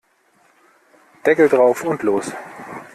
[1.27, 2.33] Deckel drauf und los!